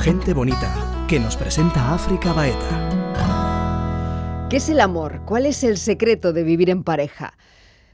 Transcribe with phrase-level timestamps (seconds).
[0.00, 2.86] Gente bonita, que nos presenta África Baeta.
[4.48, 5.22] ¿Qué es el amor?
[5.26, 7.34] ¿Cuál es el secreto de vivir en pareja?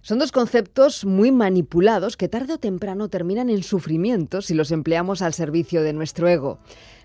[0.03, 5.23] Son dos conceptos muy manipulados que tarde o temprano terminan en sufrimiento si los empleamos
[5.23, 6.59] al servicio de nuestro ego.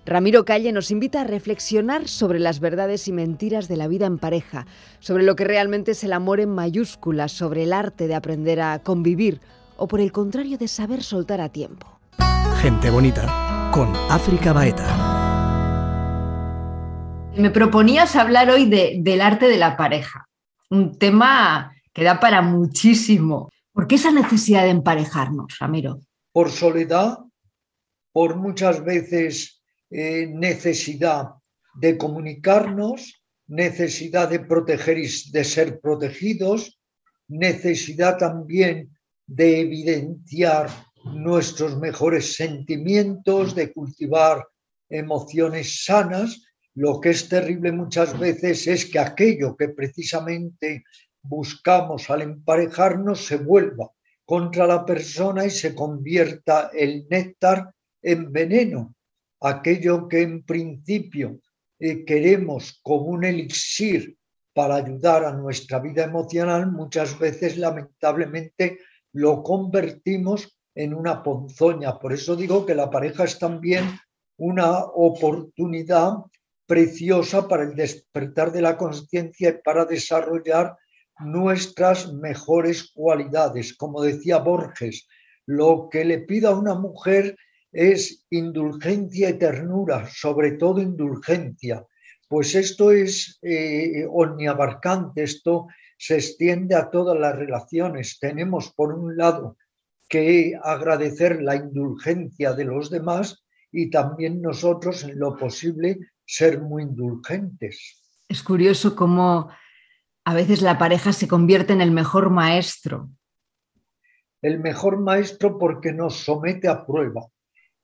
[0.06, 4.18] Ramiro Calle nos invita a reflexionar sobre las verdades y mentiras de la vida en
[4.18, 4.68] pareja,
[5.00, 8.80] sobre lo que realmente es el amor en mayúsculas, sobre el arte de aprender a
[8.80, 9.40] convivir
[9.78, 11.99] o por el contrario de saber soltar a tiempo.
[12.62, 14.86] Gente bonita con África Baeta.
[17.38, 20.28] Me proponías hablar hoy del arte de la pareja,
[20.70, 23.50] un tema que da para muchísimo.
[23.72, 26.02] ¿Por qué esa necesidad de emparejarnos, Ramiro?
[26.34, 27.20] Por soledad,
[28.12, 31.30] por muchas veces eh, necesidad
[31.76, 36.78] de comunicarnos, necesidad de proteger y de ser protegidos,
[37.30, 38.90] necesidad también
[39.26, 40.70] de evidenciar
[41.04, 44.48] nuestros mejores sentimientos, de cultivar
[44.90, 46.44] emociones sanas.
[46.76, 50.84] Lo que es terrible muchas veces es que aquello que precisamente
[51.22, 53.92] buscamos al emparejarnos se vuelva
[54.26, 58.96] contra la persona y se convierta el néctar en veneno
[59.42, 61.40] aquello que en principio
[61.80, 64.18] eh, queremos como un elixir
[64.54, 68.80] para ayudar a nuestra vida emocional, muchas veces lamentablemente
[69.14, 72.00] lo convertimos en una ponzoña.
[72.00, 73.84] Por eso digo que la pareja es también
[74.38, 76.14] una oportunidad
[76.66, 80.78] preciosa para el despertar de la conciencia y para desarrollar
[81.20, 83.76] nuestras mejores cualidades.
[83.76, 85.06] Como decía Borges,
[85.46, 87.36] lo que le pida a una mujer
[87.74, 91.86] es indulgencia y ternura, sobre todo indulgencia,
[92.30, 98.18] pues esto es eh, omniabarcante, esto se extiende a todas las relaciones.
[98.18, 99.58] Tenemos, por un lado,
[100.10, 106.84] que agradecer la indulgencia de los demás y también nosotros, en lo posible, ser muy
[106.84, 108.04] indulgentes.
[108.28, 109.50] Es curioso cómo
[110.26, 113.10] a veces la pareja se convierte en el mejor maestro.
[114.42, 117.22] El mejor maestro porque nos somete a prueba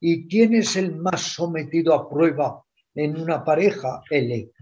[0.00, 2.62] ¿Y quién es el más sometido a prueba
[2.94, 4.02] en una pareja?
[4.10, 4.52] El ego.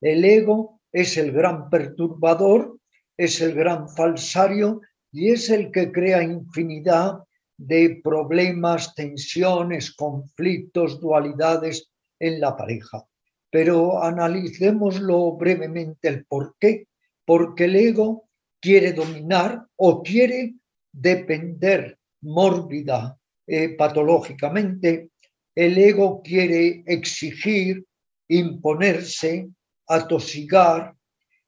[0.00, 2.78] El ego es el gran perturbador,
[3.16, 4.80] es el gran falsario
[5.12, 7.18] y es el que crea infinidad
[7.56, 13.06] de problemas, tensiones, conflictos, dualidades en la pareja.
[13.50, 16.88] Pero analicémoslo brevemente el por qué.
[17.24, 18.28] Porque el ego
[18.60, 20.54] quiere dominar o quiere
[20.90, 25.10] depender mórbida eh, patológicamente,
[25.54, 27.84] el ego quiere exigir,
[28.28, 29.50] imponerse,
[29.86, 30.94] atosigar,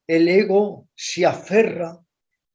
[0.07, 2.04] el ego se aferra,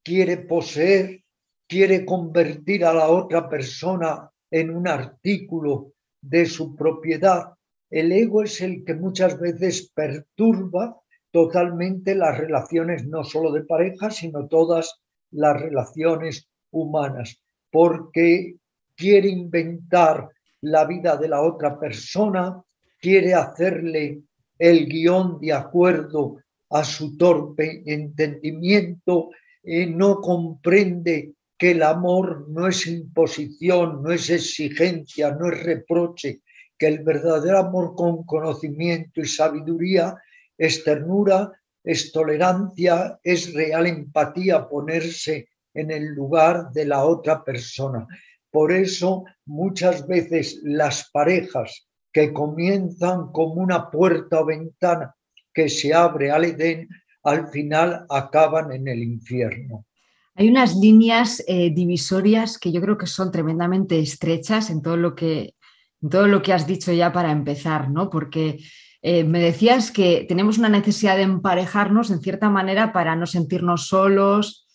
[0.02, 1.22] quiere poseer,
[1.66, 7.54] quiere convertir a la otra persona en un artículo de su propiedad.
[7.88, 11.00] El ego es el que muchas veces perturba
[11.30, 15.00] totalmente las relaciones, no solo de pareja, sino todas
[15.30, 17.40] las relaciones humanas,
[17.70, 18.56] porque
[18.96, 20.28] quiere inventar
[20.62, 22.62] la vida de la otra persona,
[22.98, 24.22] quiere hacerle
[24.58, 26.36] el guion de acuerdo
[26.70, 29.30] a su torpe entendimiento,
[29.62, 36.40] no comprende que el amor no es imposición, no es exigencia, no es reproche,
[36.78, 40.16] que el verdadero amor con conocimiento y sabiduría
[40.56, 41.52] es ternura,
[41.84, 48.06] es tolerancia, es real empatía, ponerse en el lugar de la otra persona.
[48.50, 55.14] Por eso muchas veces las parejas que comienzan como una puerta o ventana
[55.52, 56.88] que se abre al Edén,
[57.22, 59.84] al final acaban en el infierno.
[60.34, 65.14] Hay unas líneas eh, divisorias que yo creo que son tremendamente estrechas en todo lo
[65.14, 65.54] que,
[66.00, 68.08] todo lo que has dicho ya para empezar, ¿no?
[68.08, 68.58] Porque
[69.02, 73.88] eh, me decías que tenemos una necesidad de emparejarnos en cierta manera para no sentirnos
[73.88, 74.66] solos,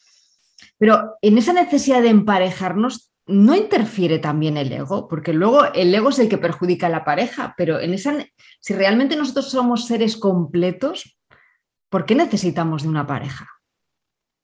[0.77, 5.07] pero en esa necesidad de emparejarnos ¿no interfiere también el ego?
[5.07, 8.15] Porque luego el ego es el que perjudica a la pareja, pero en esa,
[8.59, 11.14] si realmente nosotros somos seres completos,
[11.95, 13.47] ¿por qué necesitamos de una pareja?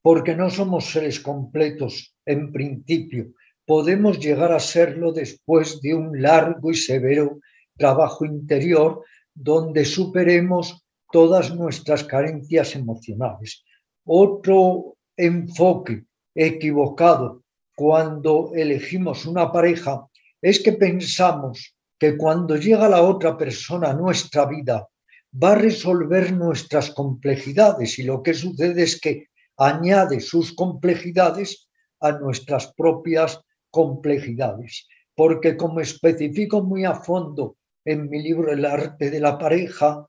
[0.02, 3.34] Porque no somos seres completos en principio.
[3.66, 7.42] Podemos llegar a serlo después de un largo y severo
[7.76, 9.04] trabajo interior
[9.34, 10.82] donde superemos
[11.12, 13.66] todas nuestras carencias emocionales.
[14.06, 17.44] Otro enfoque equivocado
[17.76, 20.08] cuando elegimos una pareja
[20.42, 24.88] es que pensamos que cuando llega la otra persona a nuestra vida
[25.32, 31.70] va a resolver nuestras complejidades y lo que sucede es que añade sus complejidades
[32.00, 33.40] a nuestras propias
[33.70, 34.88] complejidades.
[35.16, 40.08] Porque como especifico muy a fondo en mi libro El arte de la pareja,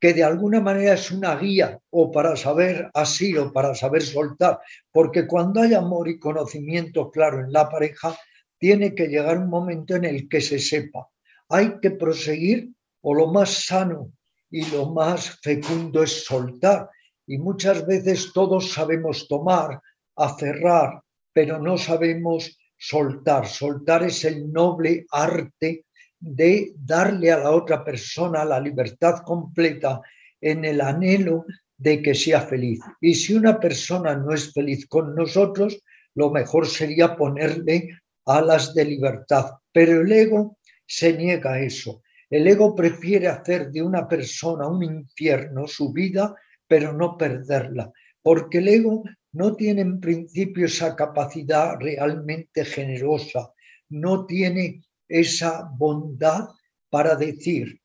[0.00, 4.58] que de alguna manera es una guía o para saber así o para saber soltar,
[4.90, 8.16] porque cuando hay amor y conocimiento claro en la pareja,
[8.58, 11.08] tiene que llegar un momento en el que se sepa,
[11.48, 12.70] hay que proseguir
[13.02, 14.12] o lo más sano
[14.50, 16.88] y lo más fecundo es soltar.
[17.26, 19.80] Y muchas veces todos sabemos tomar,
[20.16, 21.00] aferrar,
[21.32, 23.46] pero no sabemos soltar.
[23.46, 25.84] Soltar es el noble arte
[26.18, 30.00] de darle a la otra persona la libertad completa
[30.40, 31.44] en el anhelo
[31.76, 32.80] de que sea feliz.
[33.00, 35.80] Y si una persona no es feliz con nosotros,
[36.14, 39.52] lo mejor sería ponerle alas de libertad.
[39.72, 42.02] Pero el ego se niega a eso.
[42.30, 46.34] El ego prefiere hacer de una persona un infierno, su vida,
[46.66, 47.90] pero no perderla,
[48.22, 53.52] porque el ego no tiene en principio esa capacidad realmente generosa,
[53.88, 56.48] no tiene esa bondad
[56.88, 57.80] para decir,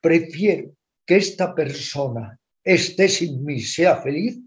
[0.00, 0.72] prefiero
[1.06, 4.40] que esta persona esté sin mí, sea feliz,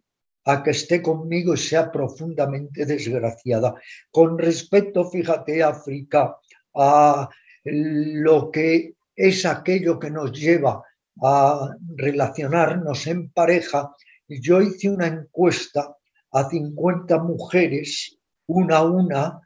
[0.45, 3.75] a que esté conmigo y sea profundamente desgraciada.
[4.11, 6.35] Con respecto, fíjate, África,
[6.75, 7.29] a
[7.63, 10.83] lo que es aquello que nos lleva
[11.21, 13.93] a relacionarnos en pareja,
[14.27, 15.95] yo hice una encuesta
[16.31, 18.17] a 50 mujeres,
[18.47, 19.39] una a una,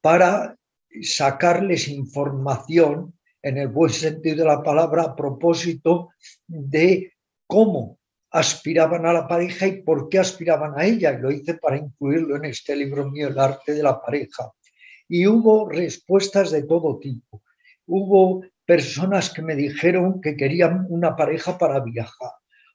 [0.00, 0.56] para
[1.02, 6.10] sacarles información en el buen sentido de la palabra a propósito
[6.46, 7.12] de
[7.46, 7.98] cómo
[8.30, 11.12] aspiraban a la pareja y por qué aspiraban a ella.
[11.12, 14.52] Y lo hice para incluirlo en este libro mío, El arte de la pareja.
[15.08, 17.42] Y hubo respuestas de todo tipo.
[17.86, 22.32] Hubo personas que me dijeron que querían una pareja para viajar,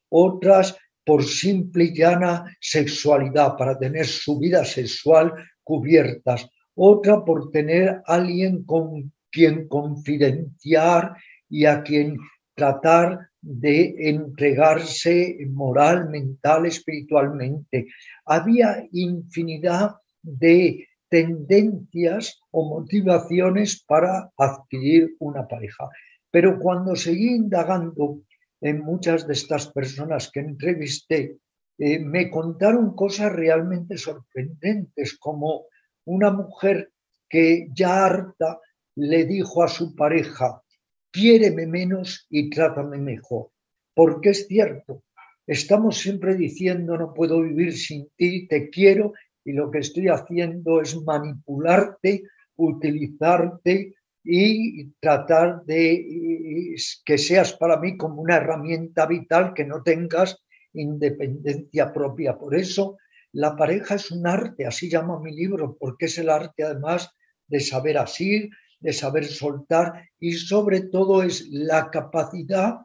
[0.10, 0.76] otras
[1.06, 5.32] por simple y llana sexualidad, para tener su vida sexual
[5.64, 11.16] cubiertas, otra por tener alguien con quien confidenciar
[11.48, 12.18] y a quien
[12.56, 17.86] tratar de entregarse moral, mental, espiritualmente.
[18.26, 25.88] Había infinidad de tendencias o motivaciones para adquirir una pareja.
[26.32, 28.24] Pero cuando seguí indagando
[28.60, 31.38] en muchas de estas personas que entrevisté,
[31.78, 35.66] eh, me contaron cosas realmente sorprendentes, como
[36.06, 36.90] una mujer
[37.30, 38.60] que ya harta
[38.96, 40.64] le dijo a su pareja,
[41.12, 43.52] quiéreme menos y trátame mejor.
[43.94, 45.04] Porque es cierto,
[45.46, 49.14] estamos siempre diciendo no puedo vivir sin ti, te quiero
[49.46, 52.24] y lo que estoy haciendo es manipularte,
[52.56, 56.76] utilizarte y tratar de
[57.06, 60.44] que seas para mí como una herramienta vital, que no tengas
[60.74, 62.38] independencia propia.
[62.38, 62.98] Por eso
[63.34, 67.10] la pareja es un arte, así llamo mi libro, porque es el arte además
[67.48, 68.50] de saber asir,
[68.80, 72.78] de saber soltar y sobre todo es la capacidad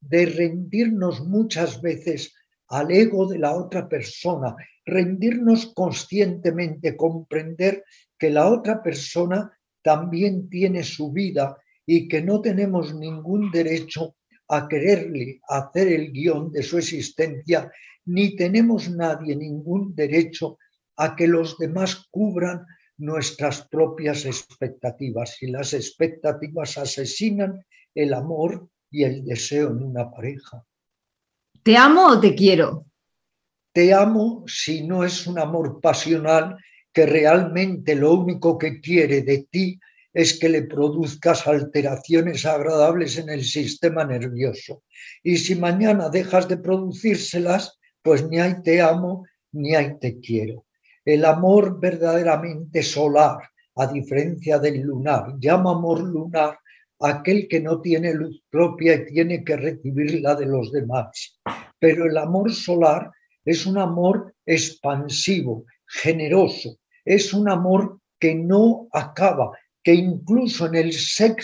[0.00, 2.34] de rendirnos muchas veces
[2.68, 7.84] al ego de la otra persona, rendirnos conscientemente, comprender
[8.18, 9.52] que la otra persona
[9.82, 11.56] también tiene su vida
[11.86, 14.16] y que no tenemos ningún derecho
[14.48, 17.70] a quererle hacer el guion de su existencia,
[18.06, 20.58] ni tenemos nadie ningún derecho
[20.96, 22.64] a que los demás cubran
[22.96, 25.42] nuestras propias expectativas.
[25.42, 30.64] Y las expectativas asesinan el amor y el deseo en una pareja.
[31.64, 32.84] ¿Te amo o te quiero?
[33.72, 36.58] Te amo si no es un amor pasional
[36.92, 39.80] que realmente lo único que quiere de ti
[40.12, 44.82] es que le produzcas alteraciones agradables en el sistema nervioso.
[45.22, 50.66] Y si mañana dejas de producírselas, pues ni hay te amo ni hay te quiero.
[51.02, 53.38] El amor verdaderamente solar,
[53.76, 56.58] a diferencia del lunar, llama amor lunar
[57.00, 61.38] aquel que no tiene luz propia y tiene que recibirla de los demás.
[61.78, 63.10] Pero el amor solar
[63.44, 69.50] es un amor expansivo, generoso, es un amor que no acaba,
[69.82, 70.94] que incluso en el,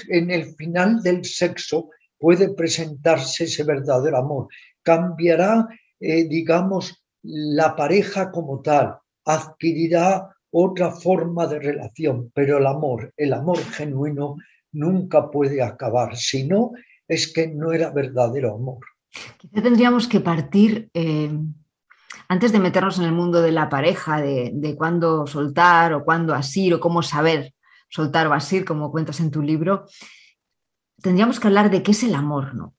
[0.09, 4.49] en el final del sexo puede presentarse ese verdadero amor.
[4.83, 13.13] Cambiará, eh, digamos, la pareja como tal, adquirirá otra forma de relación, pero el amor,
[13.17, 14.37] el amor genuino,
[14.73, 16.73] nunca puede acabar, si no
[17.09, 18.79] es que no era verdadero amor.
[19.39, 21.31] Quizá tendríamos que partir, eh,
[22.29, 26.35] antes de meternos en el mundo de la pareja, de, de cuándo soltar o cuándo
[26.35, 27.55] asir o cómo saber
[27.89, 29.87] soltar o asir, como cuentas en tu libro,
[31.03, 32.77] tendríamos que hablar de qué es el amor, ¿no?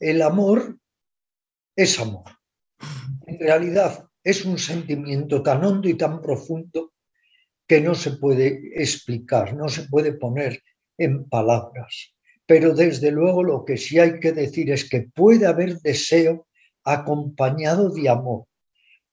[0.00, 0.78] El amor
[1.76, 2.24] es amor.
[3.26, 6.92] En realidad es un sentimiento tan hondo y tan profundo
[7.68, 10.62] que no se puede explicar, no se puede poner
[10.96, 12.14] en palabras.
[12.46, 16.46] pero desde luego lo que sí hay que decir es que puede haber deseo
[16.82, 18.46] acompañado de amor.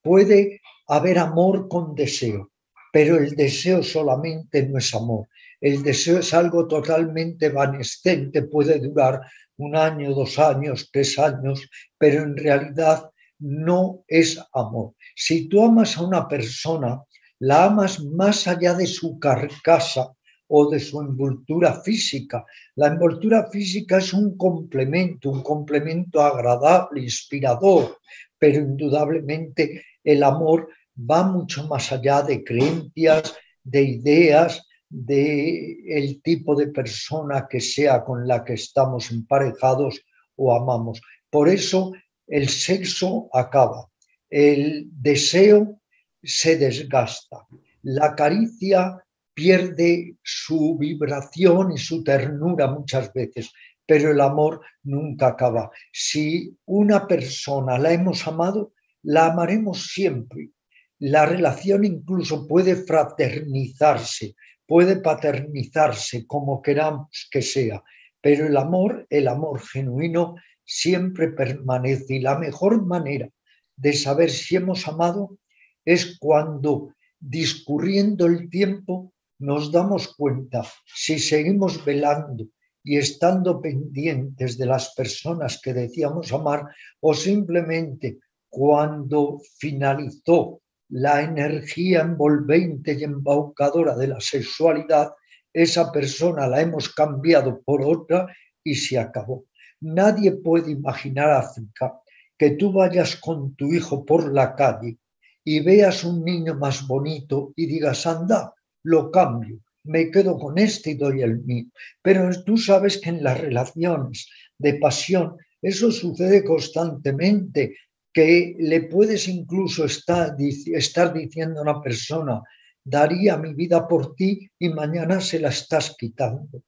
[0.02, 2.52] Puede haber amor con deseo,
[2.94, 5.28] pero el deseo solamente no es amor.
[5.60, 9.20] El deseo es algo totalmente evanescente, puede durar
[9.58, 13.10] un año, dos años, tres años, pero en realidad
[13.40, 14.94] no es amor.
[15.14, 17.02] Si tú amas a una persona,
[17.40, 20.14] la amas más allá de su carcasa
[20.48, 22.46] o de su envoltura física.
[22.76, 27.98] La envoltura física es un complemento, un complemento agradable, inspirador,
[28.38, 36.56] pero indudablemente el amor va mucho más allá de creencias, de ideas, de el tipo
[36.56, 40.02] de persona que sea con la que estamos emparejados
[40.36, 41.02] o amamos.
[41.30, 41.92] Por eso
[42.28, 43.88] el sexo acaba,
[44.30, 45.82] el deseo
[46.26, 47.46] se desgasta,
[47.84, 49.04] la caricia
[49.34, 53.52] pierde su vibración y su ternura muchas veces,
[53.86, 55.70] pero el amor nunca acaba.
[55.92, 60.50] Si una persona la hemos amado, la amaremos siempre.
[60.98, 67.84] La relación incluso puede fraternizarse, puede paternizarse, como queramos que sea,
[68.22, 73.30] pero el amor, el amor genuino, siempre permanece y la mejor manera
[73.76, 75.38] de saber si hemos amado
[75.86, 82.46] es cuando discurriendo el tiempo nos damos cuenta si seguimos velando
[82.84, 86.66] y estando pendientes de las personas que decíamos amar
[87.00, 95.12] o simplemente cuando finalizó la energía envolvente y embaucadora de la sexualidad,
[95.52, 98.28] esa persona la hemos cambiado por otra
[98.64, 99.46] y se acabó.
[99.82, 102.00] Nadie puede imaginar, África,
[102.38, 105.00] que tú vayas con tu hijo por la calle
[105.46, 110.92] y veas un niño más bonito y digas, anda, lo cambio, me quedo con este
[110.92, 111.66] y doy el mío.
[112.02, 117.78] Pero tú sabes que en las relaciones de pasión eso sucede constantemente,
[118.12, 122.42] que le puedes incluso estar, estar diciendo a una persona,
[122.84, 126.64] daría mi vida por ti y mañana se la estás quitando.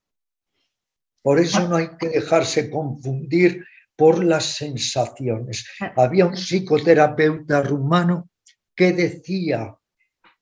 [1.24, 3.64] Por eso no hay que dejarse confundir
[3.96, 5.66] por las sensaciones.
[5.96, 8.30] Había un psicoterapeuta rumano
[8.78, 9.76] que decía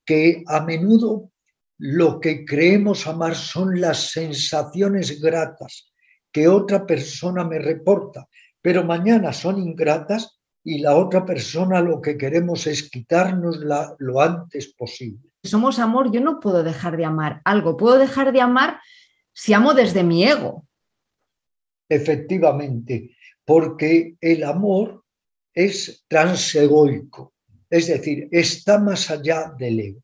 [0.05, 1.31] que a menudo
[1.79, 5.91] lo que creemos amar son las sensaciones gratas
[6.31, 8.27] que otra persona me reporta,
[8.61, 14.73] pero mañana son ingratas y la otra persona lo que queremos es quitárnosla lo antes
[14.73, 15.31] posible.
[15.43, 18.79] Somos amor, yo no puedo dejar de amar algo, puedo dejar de amar
[19.33, 20.65] si amo desde mi ego,
[21.87, 25.03] Efectivamente, porque el amor
[25.53, 27.34] es transegoico,
[27.69, 30.01] es decir, está más allá del ego.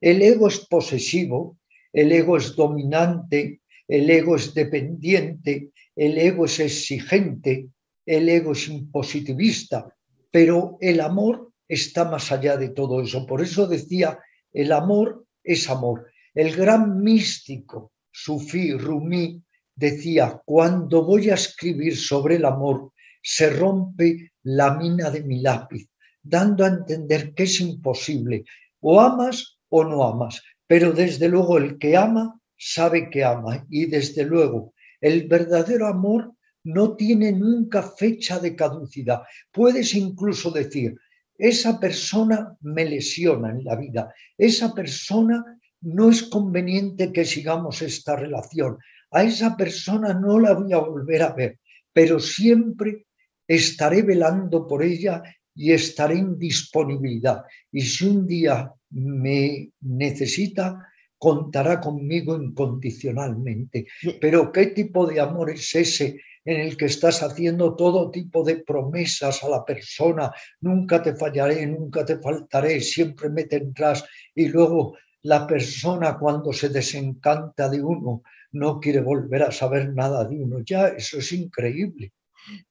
[0.00, 1.58] El ego es posesivo,
[1.92, 7.68] el ego es dominante, el ego es dependiente, el ego es exigente,
[8.06, 9.94] el ego es impositivista,
[10.30, 13.26] pero el amor está más allá de todo eso.
[13.26, 14.18] Por eso decía,
[14.52, 16.06] el amor es amor.
[16.34, 19.42] El gran místico Sufí Rumi
[19.74, 22.92] decía, cuando voy a escribir sobre el amor,
[23.22, 25.88] se rompe la mina de mi lápiz,
[26.22, 28.44] dando a entender que es imposible,
[28.80, 33.66] o amas o no amas, pero desde luego el que ama sabe que ama.
[33.68, 39.22] Y desde luego el verdadero amor no tiene nunca fecha de caducidad.
[39.50, 40.94] Puedes incluso decir,
[41.36, 45.44] esa persona me lesiona en la vida, esa persona
[45.80, 48.78] no es conveniente que sigamos esta relación,
[49.10, 51.58] a esa persona no la voy a volver a ver,
[51.92, 53.06] pero siempre
[53.48, 55.22] estaré velando por ella
[55.54, 57.44] y estaré en disponibilidad.
[57.70, 63.86] Y si un día me necesita, contará conmigo incondicionalmente.
[64.20, 68.56] Pero ¿qué tipo de amor es ese en el que estás haciendo todo tipo de
[68.56, 70.32] promesas a la persona?
[70.60, 74.04] Nunca te fallaré, nunca te faltaré, siempre me tendrás.
[74.34, 80.24] Y luego la persona cuando se desencanta de uno no quiere volver a saber nada
[80.24, 80.60] de uno.
[80.60, 82.12] Ya, eso es increíble.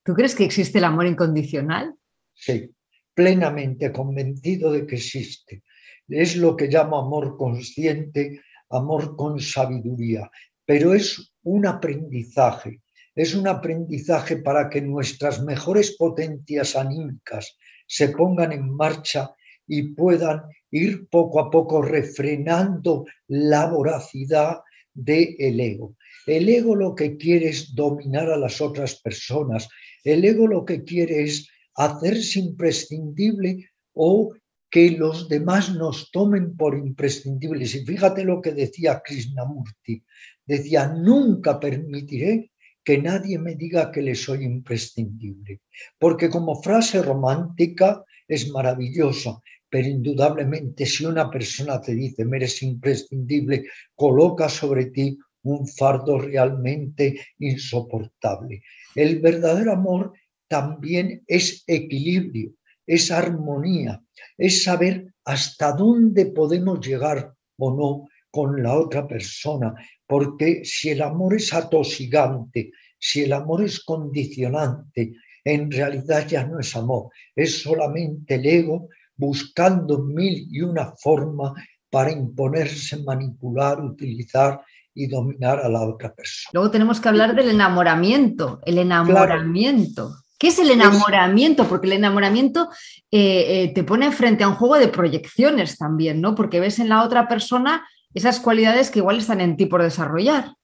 [0.03, 1.95] ¿Tú crees que existe el amor incondicional?
[2.41, 2.71] Sí,
[3.13, 5.62] plenamente convencido de que existe.
[6.07, 10.31] Es lo que llamo amor consciente, amor con sabiduría,
[10.65, 12.81] pero es un aprendizaje.
[13.13, 19.36] Es un aprendizaje para que nuestras mejores potencias anímicas se pongan en marcha
[19.67, 24.62] y puedan ir poco a poco refrenando la voracidad
[24.95, 25.95] del ego.
[26.25, 29.69] El ego lo que quiere es dominar a las otras personas.
[30.03, 34.33] El ego lo que quiere es hacerse imprescindible o
[34.69, 37.75] que los demás nos tomen por imprescindibles.
[37.75, 40.03] Y fíjate lo que decía Krishnamurti.
[40.45, 42.51] Decía, nunca permitiré
[42.83, 45.61] que nadie me diga que le soy imprescindible,
[45.99, 52.63] porque como frase romántica es maravillosa, pero indudablemente si una persona te dice me eres
[52.63, 58.63] imprescindible, coloca sobre ti un fardo realmente insoportable.
[58.95, 60.13] El verdadero amor
[60.51, 62.51] también es equilibrio,
[62.86, 64.03] es armonía,
[64.38, 69.74] es saber hasta dónde podemos llegar o no con la otra persona,
[70.05, 75.13] porque si el amor es atosigante, si el amor es condicionante,
[75.46, 81.53] en realidad ya no es amor, es solamente el ego buscando mil y una forma
[81.89, 84.60] para imponerse, manipular, utilizar
[84.93, 86.51] y dominar a la otra persona.
[86.51, 90.12] Luego tenemos que hablar del enamoramiento, el enamoramiento.
[90.41, 91.69] ¿Qué es el enamoramiento?
[91.69, 92.71] Porque el enamoramiento
[93.12, 96.33] eh, eh, te pone frente a un juego de proyecciones también, ¿no?
[96.33, 100.55] Porque ves en la otra persona esas cualidades que igual están en ti por desarrollar.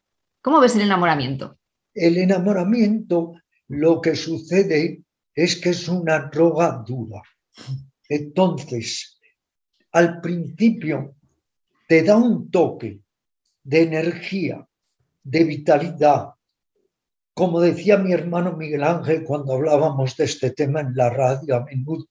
[0.42, 1.60] ¿Cómo ves el enamoramiento?
[1.94, 3.34] El enamoramiento,
[3.68, 5.04] lo que sucede
[5.36, 7.22] es que es una droga dura.
[8.10, 9.20] Entonces,
[9.92, 11.18] al principio
[11.88, 13.00] te da un toque
[13.64, 14.68] de energía,
[15.22, 16.30] de vitalidad.
[17.38, 21.66] Como decía mi hermano Miguel Ángel cuando hablábamos de este tema en la radio a
[21.66, 22.08] menudo,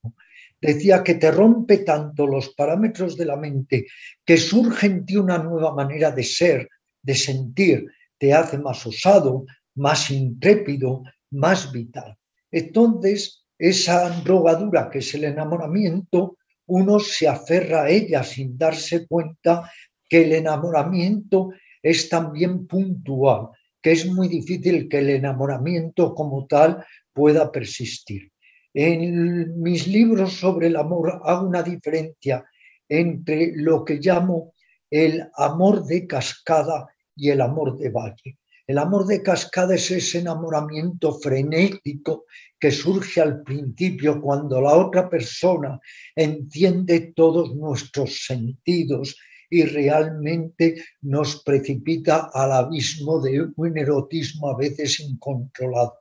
[0.60, 3.88] decía que te rompe tanto los parámetros de la mente
[4.24, 6.68] que surge en ti una nueva manera de ser,
[7.02, 11.02] de sentir, te hace más osado, más intrépido,
[11.32, 12.16] más vital.
[12.52, 19.68] Entonces, esa drogadura que es el enamoramiento, uno se aferra a ella sin darse cuenta
[20.08, 21.50] que el enamoramiento
[21.82, 23.48] es también puntual,
[23.86, 28.32] que es muy difícil que el enamoramiento como tal pueda persistir.
[28.74, 32.44] En mis libros sobre el amor hago una diferencia
[32.88, 34.54] entre lo que llamo
[34.90, 38.38] el amor de cascada y el amor de valle.
[38.66, 42.24] El amor de cascada es ese enamoramiento frenético
[42.58, 45.78] que surge al principio cuando la otra persona
[46.16, 49.16] entiende todos nuestros sentidos
[49.50, 56.00] y realmente nos precipita al abismo de un erotismo a veces incontrolado.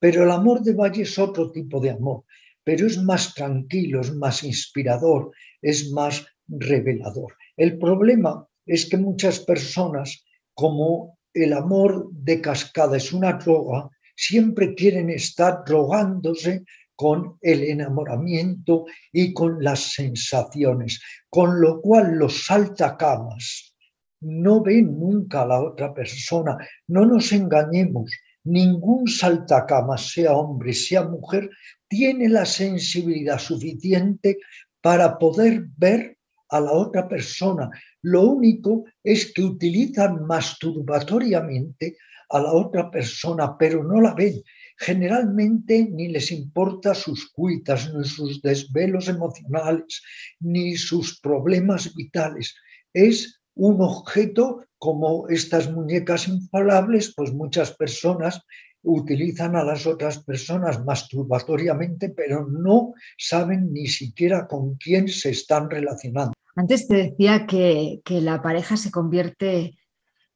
[0.00, 2.24] Pero el amor de Valle es otro tipo de amor,
[2.64, 7.36] pero es más tranquilo, es más inspirador, es más revelador.
[7.56, 10.24] El problema es que muchas personas,
[10.54, 16.64] como el amor de cascada es una droga, siempre quieren estar drogándose
[16.96, 23.74] con el enamoramiento y con las sensaciones, con lo cual los saltacamas
[24.20, 26.56] no ven nunca a la otra persona.
[26.88, 28.10] No nos engañemos,
[28.44, 31.50] ningún saltacamas, sea hombre, sea mujer,
[31.88, 34.38] tiene la sensibilidad suficiente
[34.80, 37.70] para poder ver a la otra persona.
[38.02, 41.96] Lo único es que utilizan masturbatoriamente
[42.30, 44.42] a la otra persona, pero no la ven.
[44.82, 50.02] Generalmente ni les importa sus cuitas, ni sus desvelos emocionales,
[50.40, 52.56] ni sus problemas vitales.
[52.92, 58.42] Es un objeto como estas muñecas infalables, pues muchas personas
[58.82, 65.70] utilizan a las otras personas masturbatoriamente, pero no saben ni siquiera con quién se están
[65.70, 66.32] relacionando.
[66.56, 69.78] Antes te decía que, la pareja se convierte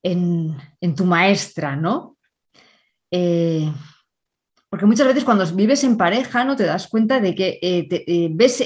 [0.04, 0.56] en,
[0.96, 2.16] tu maestra, ¿no?
[3.10, 3.68] Eh,
[4.76, 8.28] porque muchas veces cuando vives en pareja no te das cuenta de que eh, eh,
[8.30, 8.62] ves,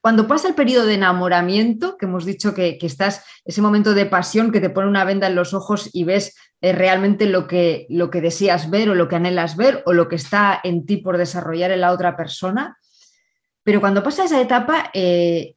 [0.00, 4.52] cuando pasa el periodo de enamoramiento, que hemos dicho que, estás, ese momento de pasión
[4.52, 8.08] que te pone una venda en los ojos y ves eh, realmente lo que, lo
[8.08, 11.18] que deseas ver o lo que anhelas ver o lo que está en ti por
[11.18, 12.78] desarrollar en la otra persona.
[13.62, 14.90] Pero cuando pasa esa etapa,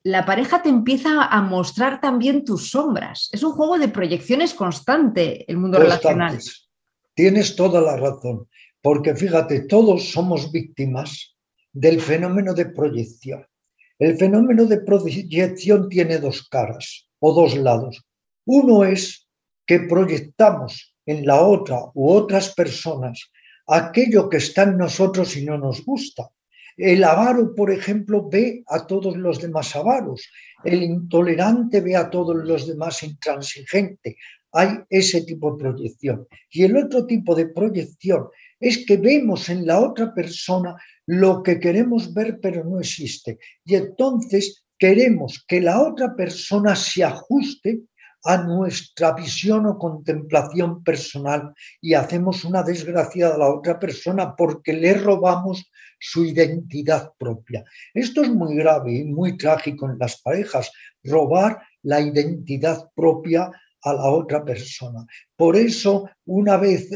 [0.04, 3.30] la pareja te empieza a mostrar también tus sombras.
[3.32, 6.38] Es un juego de proyecciones constante el mundo relacional.
[7.16, 8.50] Tienes toda la razón
[8.84, 11.36] porque fíjate, todos somos víctimas
[11.72, 13.48] del fenómeno de proyección.
[13.98, 18.04] El fenómeno de proyección tiene dos caras o dos lados.
[18.46, 19.28] Uno es
[19.65, 23.32] que proyectamos en la otra u otras personas
[23.67, 26.30] aquello que está en nosotros y no nos gusta.
[26.76, 30.28] El avaro, por ejemplo, ve a todos los demás avaros.
[30.65, 34.17] El intolerante ve a todos los demás intransigente.
[34.52, 36.28] Hay ese tipo de proyección.
[36.50, 38.28] Y el otro tipo de proyección
[38.63, 43.38] es que vemos en la otra persona lo que queremos ver pero no existe.
[43.65, 47.82] Y entonces queremos que la otra persona se ajuste
[48.23, 54.71] a nuestra visión o contemplación personal y hacemos una desgracia a la otra persona porque
[54.71, 57.65] le robamos su identidad propia.
[57.93, 60.71] Esto es muy grave y muy trágico en las parejas,
[61.04, 63.52] robar la identidad propia
[63.84, 65.06] a la otra persona.
[65.36, 66.89] Por eso, una vez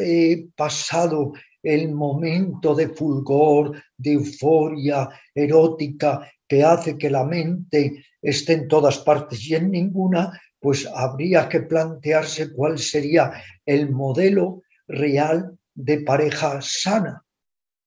[0.55, 1.33] pasado
[1.67, 8.99] el momento de fulgor, de euforia erótica que hace que la mente esté en todas
[8.99, 13.33] partes y en ninguna, pues habría que plantearse cuál sería
[13.65, 17.25] el modelo real de pareja sana.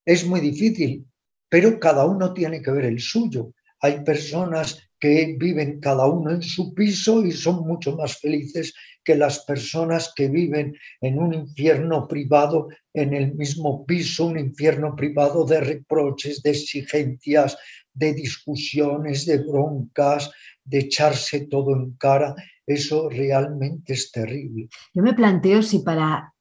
[0.04, 1.06] Es muy difícil,
[1.48, 3.54] pero cada uno tiene que ver el suyo.
[3.80, 9.16] Hay personas que viven cada uno en su piso y son mucho más felices que
[9.16, 15.46] las personas que viven en un infierno privado en el mismo piso, un infierno privado
[15.46, 17.56] de reproches, de exigencias,
[17.94, 20.30] de discusiones, de broncas,
[20.64, 22.34] de echarse todo en cara.
[22.66, 24.68] Eso realmente es terrible.
[24.92, 26.34] Yo me planteo si para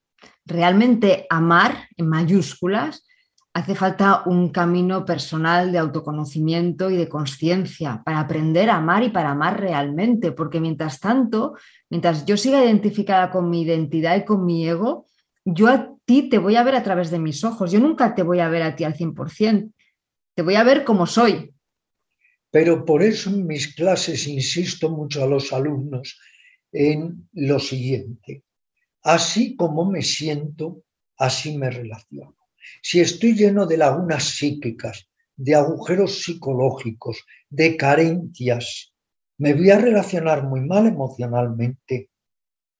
[0.45, 3.06] realmente amar en mayúsculas
[3.54, 9.10] hace falta un camino personal de autoconocimiento y de conciencia para aprender a amar y
[9.10, 11.56] para amar realmente, porque mientras tanto,
[11.90, 15.08] mientras yo siga identificada con mi identidad y con mi ego,
[15.46, 18.24] yo a ti te voy a ver a través de mis ojos, yo nunca te
[18.24, 19.72] voy a ver a ti al 100%,
[20.36, 21.54] te voy a ver como soy.
[22.52, 26.20] Pero por eso en mis clases insisto mucho a los alumnos
[26.72, 28.44] en lo siguiente,
[29.04, 30.84] así como me siento,
[31.18, 32.38] así me relaciono.
[32.82, 38.94] Si estoy lleno de lagunas psíquicas, de agujeros psicológicos, de carencias,
[39.38, 42.10] me voy a relacionar muy mal emocionalmente.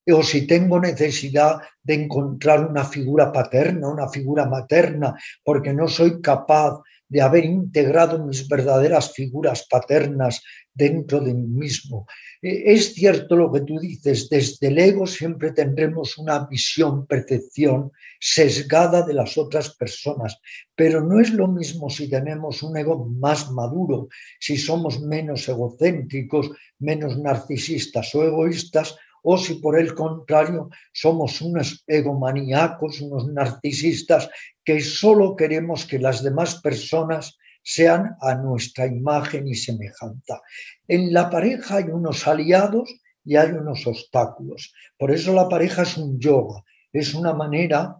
[0.06, 6.20] O si tengo necesidad de encontrar una figura paterna, una figura materna, porque no soy
[6.20, 10.42] capaz de haber integrado mis verdaderas figuras paternas
[10.72, 12.06] dentro de mí mismo.
[12.40, 17.90] Eh, es cierto lo que tú dices, desde el ego siempre tendremos una visión, percepción
[18.20, 20.38] sesgada de las otras personas,
[20.74, 26.50] pero no es lo mismo si tenemos un ego más maduro, si somos menos egocéntricos,
[26.78, 34.28] menos narcisistas o egoístas, o si por el contrario somos unos egomaníacos, unos narcisistas
[34.64, 40.40] que solo queremos que las demás personas sean a nuestra imagen y semejanza.
[40.88, 42.90] En la pareja hay unos aliados
[43.24, 44.72] y hay unos obstáculos.
[44.98, 47.96] Por eso la pareja es un yoga, es una manera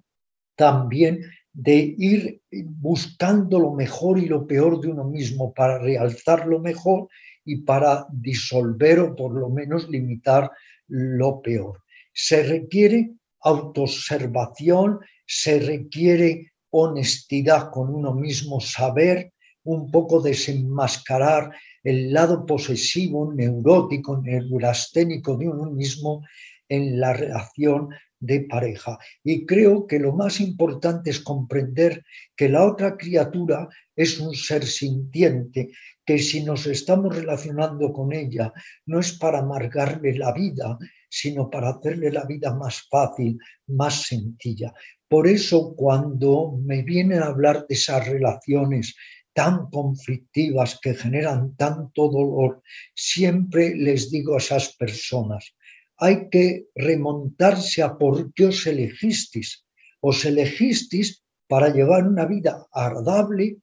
[0.56, 1.20] también
[1.52, 7.08] de ir buscando lo mejor y lo peor de uno mismo para realzar lo mejor
[7.44, 10.50] y para disolver o por lo menos limitar
[10.90, 11.82] lo peor.
[12.12, 19.32] Se requiere autoobservación, se requiere honestidad con uno mismo, saber
[19.64, 26.22] un poco desenmascarar el lado posesivo, neurótico, neurasténico de uno mismo
[26.68, 28.98] en la relación de pareja.
[29.24, 32.04] Y creo que lo más importante es comprender
[32.36, 35.70] que la otra criatura es un ser sintiente,
[36.10, 38.52] que si nos estamos relacionando con ella
[38.86, 40.76] no es para amargarle la vida,
[41.08, 44.74] sino para hacerle la vida más fácil, más sencilla.
[45.06, 48.96] Por eso cuando me vienen a hablar de esas relaciones
[49.32, 52.60] tan conflictivas que generan tanto dolor,
[52.92, 55.54] siempre les digo a esas personas,
[55.96, 59.64] hay que remontarse a por qué os elegisteis.
[60.00, 63.58] Os elegisteis para llevar una vida agradable,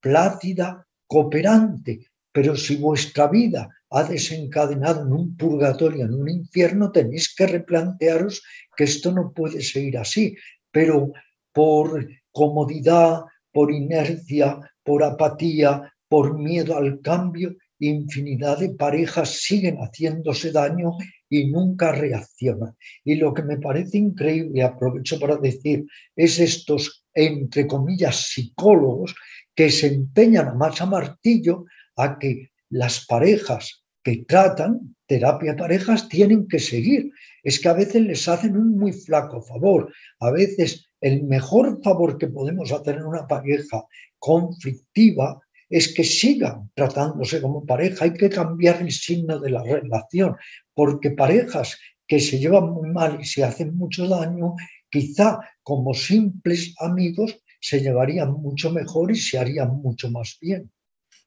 [0.00, 7.34] plácida, cooperante, pero si vuestra vida ha desencadenado en un purgatorio, en un infierno, tenéis
[7.34, 8.42] que replantearos
[8.76, 10.36] que esto no puede seguir así,
[10.70, 11.10] pero
[11.52, 20.52] por comodidad, por inercia, por apatía, por miedo al cambio, infinidad de parejas siguen haciéndose
[20.52, 20.92] daño
[21.28, 22.76] y nunca reaccionan.
[23.04, 29.14] Y lo que me parece increíble, aprovecho para decir, es estos, entre comillas, psicólogos
[29.58, 31.64] que se empeñan a más a martillo
[31.96, 37.10] a que las parejas que tratan terapia parejas tienen que seguir.
[37.42, 39.92] Es que a veces les hacen un muy flaco favor.
[40.20, 43.84] A veces el mejor favor que podemos hacer en una pareja
[44.20, 48.04] conflictiva es que sigan tratándose como pareja.
[48.04, 50.36] Hay que cambiar el signo de la relación,
[50.72, 54.54] porque parejas que se llevan muy mal y se hacen mucho daño,
[54.88, 60.70] quizá como simples amigos se llevarían mucho mejor y se harían mucho más bien.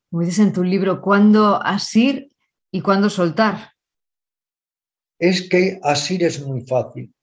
[0.10, 2.30] Como dices en tu libro, ¿cuándo asir
[2.72, 3.72] y cuándo soltar?
[5.20, 7.14] Es que asir es muy fácil.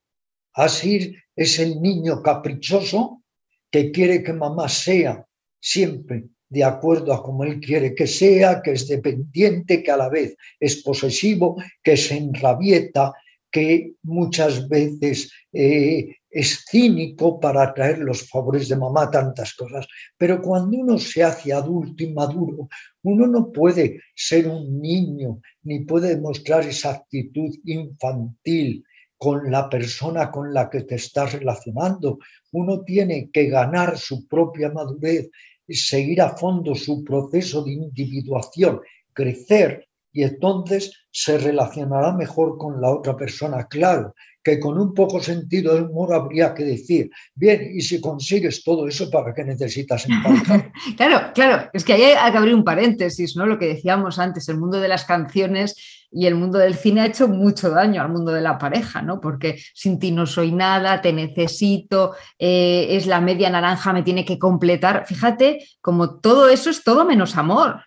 [0.53, 3.23] Asir es el niño caprichoso
[3.69, 5.25] que quiere que mamá sea
[5.59, 10.09] siempre de acuerdo a como él quiere que sea, que es dependiente, que a la
[10.09, 13.13] vez es posesivo, que se enrabieta,
[13.51, 19.87] que muchas veces eh, es cínico para atraer los favores de mamá, tantas cosas.
[20.17, 22.69] Pero cuando uno se hace adulto y maduro,
[23.03, 28.83] uno no puede ser un niño, ni puede demostrar esa actitud infantil
[29.17, 32.19] con la persona con la que te estás relacionando.
[32.51, 35.29] Uno tiene que ganar su propia madurez,
[35.67, 38.79] seguir a fondo su proceso de individuación,
[39.13, 43.67] crecer y entonces se relacionará mejor con la otra persona.
[43.67, 44.15] Claro,
[44.49, 48.87] que con un poco sentido de humor habría que decir, bien, y si consigues todo
[48.87, 50.71] eso, ¿para qué necesitas emparejar?
[50.97, 53.45] claro, claro, es que ahí hay que abrir un paréntesis, ¿no?
[53.45, 57.05] Lo que decíamos antes, el mundo de las canciones y el mundo del cine ha
[57.05, 59.21] hecho mucho daño al mundo de la pareja, ¿no?
[59.21, 64.25] Porque sin ti no soy nada, te necesito, eh, es la media naranja, me tiene
[64.25, 65.05] que completar.
[65.05, 67.83] Fíjate, como todo eso es todo menos amor.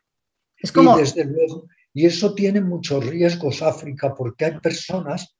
[0.57, 0.96] Es como...
[0.96, 5.37] Y desde luego, y eso tiene muchos riesgos, África, porque hay personas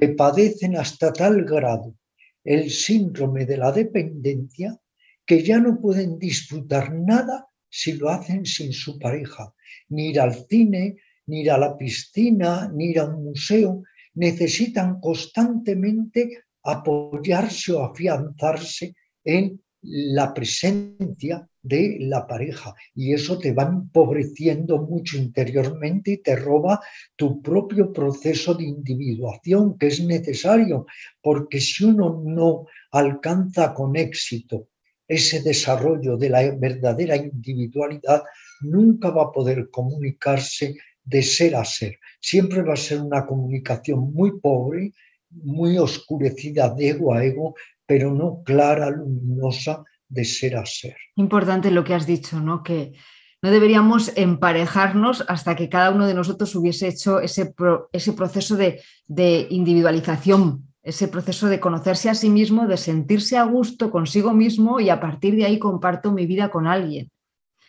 [0.00, 1.94] que padecen hasta tal grado
[2.42, 4.80] el síndrome de la dependencia
[5.26, 9.52] que ya no pueden disfrutar nada si lo hacen sin su pareja,
[9.90, 13.82] ni ir al cine, ni ir a la piscina, ni ir a un museo.
[14.14, 22.74] Necesitan constantemente apoyarse o afianzarse en la presencia de la pareja.
[22.94, 26.80] Y eso te va empobreciendo mucho interiormente y te roba
[27.16, 30.86] tu propio proceso de individuación que es necesario
[31.22, 34.68] porque si uno no alcanza con éxito
[35.06, 38.22] ese desarrollo de la verdadera individualidad
[38.60, 41.98] nunca va a poder comunicarse de ser a ser.
[42.20, 44.92] Siempre va a ser una comunicación muy pobre
[45.30, 47.54] muy oscurecida de ego a ego
[47.86, 50.96] pero no clara, luminosa de ser a ser.
[51.16, 52.62] Importante lo que has dicho, ¿no?
[52.62, 52.92] Que
[53.42, 57.54] no deberíamos emparejarnos hasta que cada uno de nosotros hubiese hecho ese,
[57.92, 63.44] ese proceso de, de individualización, ese proceso de conocerse a sí mismo, de sentirse a
[63.44, 67.10] gusto consigo mismo y a partir de ahí comparto mi vida con alguien.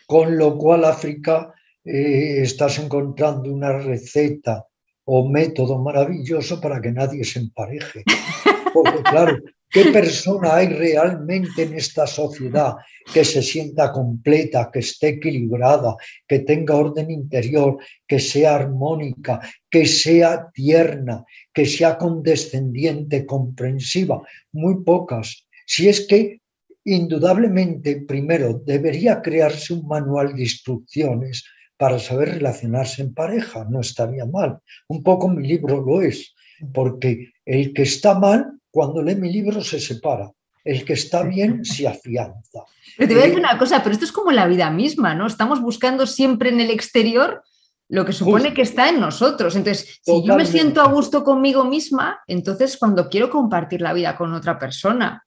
[0.08, 1.54] Con lo cual, África,
[1.86, 4.66] eh, estás encontrando una receta
[5.06, 8.04] o método maravilloso para que nadie se empareje.
[8.74, 9.38] Porque claro,
[9.72, 12.76] ¿Qué persona hay realmente en esta sociedad
[13.14, 15.96] que se sienta completa, que esté equilibrada,
[16.28, 24.22] que tenga orden interior, que sea armónica, que sea tierna, que sea condescendiente, comprensiva?
[24.52, 25.48] Muy pocas.
[25.66, 26.42] Si es que
[26.84, 31.46] indudablemente, primero, debería crearse un manual de instrucciones
[31.78, 33.66] para saber relacionarse en pareja.
[33.70, 34.60] No estaría mal.
[34.90, 36.36] Un poco mi libro lo es,
[36.74, 40.32] porque el que está mal cuando lee mi libro se separa.
[40.64, 42.64] El que está bien se afianza.
[42.98, 45.16] Pero te voy a decir eh, una cosa, pero esto es como la vida misma,
[45.16, 45.26] ¿no?
[45.26, 47.44] Estamos buscando siempre en el exterior
[47.90, 49.56] lo que supone que está en nosotros.
[49.56, 54.16] Entonces, si yo me siento a gusto conmigo misma, entonces cuando quiero compartir la vida
[54.16, 55.26] con otra persona.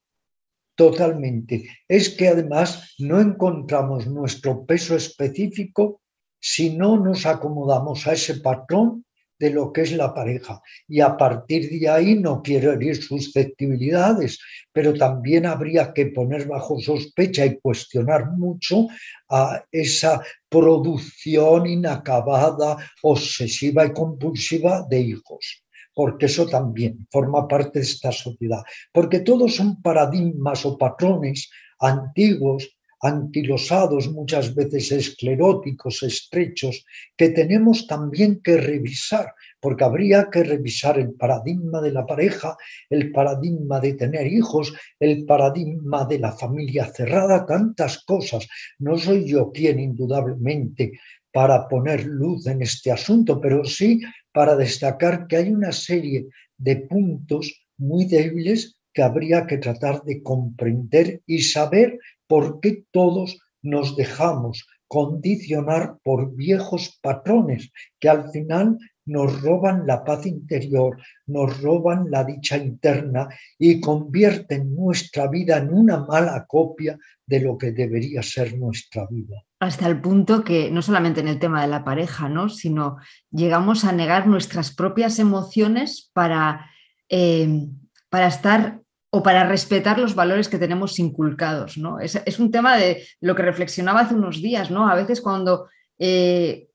[0.74, 1.68] Totalmente.
[1.87, 6.00] Es que además no encontramos nuestro peso específico
[6.40, 9.04] si no nos acomodamos a ese patrón
[9.44, 10.62] de lo que es la pareja.
[10.88, 14.38] Y a partir de ahí no quiero herir susceptibilidades,
[14.72, 18.87] pero también habría que poner bajo sospecha y cuestionar mucho
[19.28, 25.61] a esa producción inacabada, obsesiva y compulsiva de hijos
[25.96, 32.73] porque eso también forma parte de esta sociedad, porque todos son paradigmas o patrones antiguos
[33.05, 41.12] anquilosados, muchas veces escleróticos, estrechos, que tenemos también que revisar, porque habría que revisar el
[41.12, 42.57] paradigma de la pareja,
[42.88, 48.49] el paradigma de tener hijos, el paradigma de la familia cerrada, tantas cosas.
[48.79, 50.93] No soy yo quien indudablemente
[51.31, 54.01] para poner luz en este asunto, pero sí
[54.33, 60.23] para destacar que hay una serie de puntos muy débiles que habría que tratar de
[60.23, 61.99] comprender y saber
[62.35, 67.70] por qué todos nos dejamos condicionar por viejos patrones
[68.01, 74.75] que al final nos roban la paz interior, nos roban la dicha interna y convierten
[74.75, 79.37] nuestra vida en una mala copia de lo que debería ser nuestra vida.
[79.61, 82.49] Hasta el punto que no solamente en el tema de la pareja, ¿no?
[82.49, 82.97] sino
[83.31, 86.68] llegamos a negar nuestras propias emociones para,
[87.09, 87.68] eh,
[88.11, 88.81] para estar
[89.14, 91.79] o para respetar los valores que tenemos inculcados.
[91.79, 92.00] ¿no?
[92.00, 94.88] Es, un tema de lo que reflexionaba hace unos días, ¿no?
[94.88, 95.68] A veces cuando
[96.00, 96.66] eh,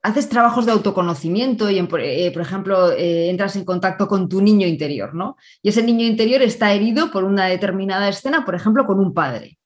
[0.00, 4.64] haces trabajos de autoconocimiento y, eh, por ejemplo, eh, entras en contacto con tu niño
[4.64, 5.36] interior, ¿no?
[5.60, 9.58] Y ese niño interior está herido por una determinada escena, por ejemplo, con un padre.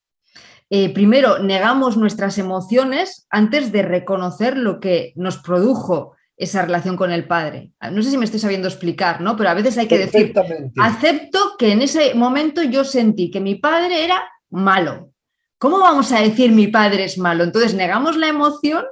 [0.95, 7.25] primero, negamos nuestras emociones antes de reconocer lo que nos produjo esa relación con el
[7.25, 7.71] padre.
[7.93, 9.37] No sé si me estoy sabiendo explicar, ¿no?
[9.37, 10.35] Pero a veces hay que decir,
[10.77, 15.13] acepto que en ese momento yo sentí que mi padre era malo.
[15.59, 17.45] ¿Cómo vamos a decir mi padre es malo?
[17.45, 18.85] Entonces negamos la emoción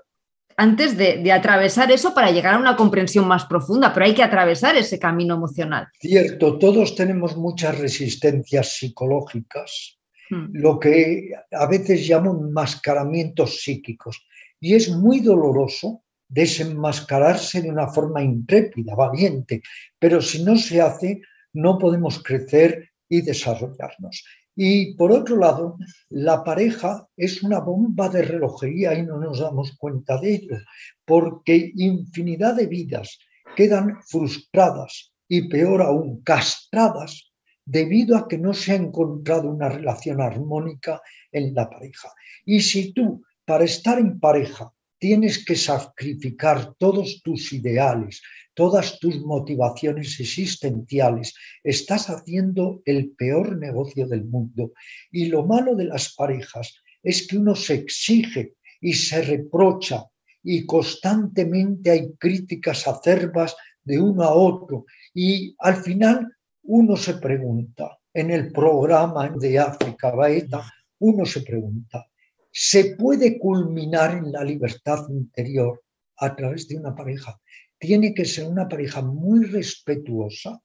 [0.57, 4.77] antes de, atravesar eso para llegar a una comprensión más profunda, pero hay que atravesar
[4.77, 5.89] ese camino emocional.
[5.99, 9.99] Cierto, todos tenemos muchas resistencias psicológicas,
[10.31, 10.51] hmm.
[10.53, 14.25] lo que a veces llamo enmascaramientos psíquicos,
[14.61, 19.63] y es muy doloroso desenmascararse de una forma intrépida, valiente,
[19.99, 21.21] pero si no se hace,
[21.53, 24.25] no podemos crecer y desarrollarnos.
[24.57, 29.77] Y por otro lado, la pareja es una bomba de relojería y no nos damos
[29.77, 30.57] cuenta de ello,
[31.05, 33.19] porque infinidad de vidas
[33.57, 37.33] quedan frustradas y peor aún, castradas
[37.65, 41.01] debido a que no se ha encontrado una relación armónica
[41.33, 42.09] en la pareja.
[42.45, 48.23] Y si tú, para estar en pareja, tienes que sacrificar todos tus ideales,
[48.55, 51.35] todas tus motivaciones existenciales.
[51.65, 54.73] Estás haciendo el peor negocio del mundo.
[55.11, 60.05] Y lo malo de las parejas es que uno se exige y se reprocha
[60.43, 64.85] y constantemente hay críticas acerbas de uno a otro.
[65.15, 66.29] Y al final
[66.63, 72.07] uno se pregunta, en el programa de África Baeta, uno se pregunta,
[72.53, 75.83] se puede culminar en la libertad interior
[76.17, 77.39] a través de una pareja.
[77.79, 80.61] Tiene que ser una pareja muy respetuosa,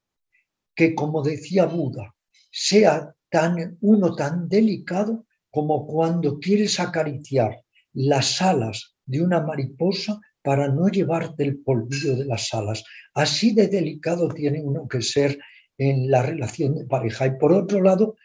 [0.75, 2.13] que como decía Buda,
[2.51, 7.61] sea tan, uno tan delicado como cuando quieres acariciar
[7.93, 12.83] las alas de una mariposa para no llevarte el polvillo de las alas.
[13.13, 15.39] Así de delicado tiene uno que ser
[15.77, 17.27] en la relación de pareja.
[17.27, 18.15] Y por otro lado,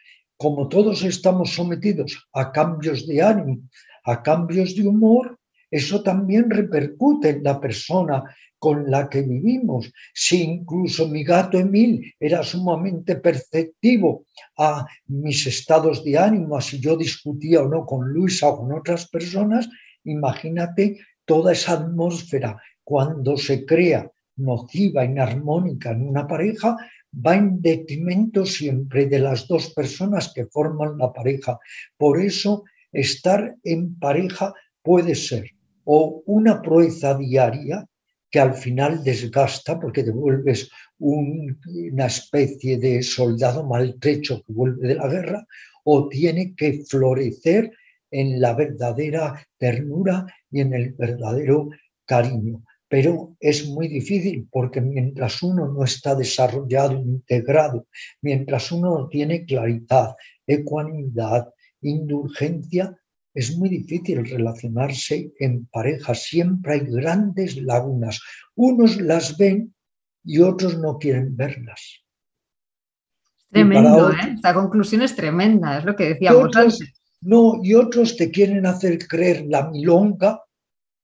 [0.41, 3.61] como todos estamos sometidos a cambios de ánimo,
[4.03, 5.37] a cambios de humor,
[5.69, 8.23] eso también repercute en la persona
[8.57, 9.91] con la que vivimos.
[10.15, 14.25] Si incluso mi gato Emil era sumamente perceptivo
[14.57, 18.73] a mis estados de ánimo, a si yo discutía o no con Luisa o con
[18.73, 19.69] otras personas,
[20.05, 26.77] imagínate toda esa atmósfera cuando se crea nociva, inarmónica en una pareja,
[27.13, 31.59] va en detrimento siempre de las dos personas que forman la pareja.
[31.97, 35.51] Por eso, estar en pareja puede ser
[35.83, 37.85] o una proeza diaria
[38.29, 45.07] que al final desgasta porque devuelves una especie de soldado maltrecho que vuelve de la
[45.07, 45.45] guerra,
[45.83, 47.71] o tiene que florecer
[48.09, 51.69] en la verdadera ternura y en el verdadero
[52.05, 57.87] cariño pero es muy difícil porque mientras uno no está desarrollado, integrado,
[58.21, 60.13] mientras uno no tiene claridad,
[60.45, 61.47] ecuanimidad,
[61.79, 62.93] indulgencia,
[63.33, 66.13] es muy difícil relacionarse en pareja.
[66.13, 68.19] Siempre hay grandes lagunas.
[68.55, 69.73] Unos las ven
[70.25, 72.03] y otros no quieren verlas.
[73.51, 74.33] Tremendo, ¿eh?
[74.35, 76.93] Esta conclusión es tremenda, es lo que decíamos antes.
[77.21, 80.41] No, y otros te quieren hacer creer la milonga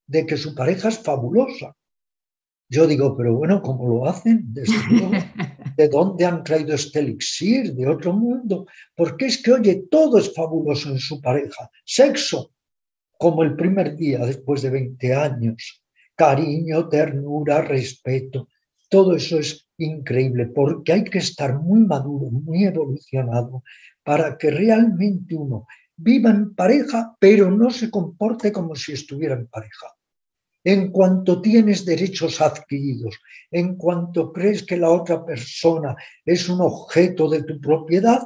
[0.08, 1.76] de que su pareja es fabulosa.
[2.70, 4.54] Yo digo, pero bueno, ¿cómo lo hacen?
[5.78, 7.74] ¿De dónde han traído este elixir?
[7.74, 8.66] ¿De otro mundo?
[8.96, 11.70] Porque es que, oye, todo es fabuloso en su pareja.
[11.86, 12.52] Sexo,
[13.18, 15.84] como el primer día después de 20 años.
[16.16, 18.50] Cariño, ternura, respeto.
[18.90, 23.64] Todo eso es increíble porque hay que estar muy maduro, muy evolucionado
[24.04, 29.48] para que realmente uno viva en pareja, pero no se comporte como si estuviera en
[29.48, 29.97] pareja.
[30.68, 33.18] En cuanto tienes derechos adquiridos,
[33.50, 38.24] en cuanto crees que la otra persona es un objeto de tu propiedad,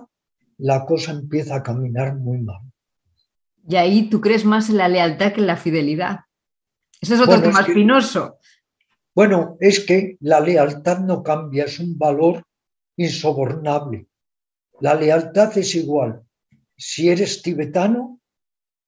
[0.57, 2.61] la cosa empieza a caminar muy mal.
[3.69, 6.21] Y ahí tú crees más en la lealtad que en la fidelidad.
[6.99, 8.39] Ese es otro tema espinoso.
[9.13, 12.43] Bueno, es que la lealtad no cambia, es un valor
[12.97, 14.07] insobornable.
[14.79, 16.23] La lealtad es igual
[16.75, 18.19] si eres tibetano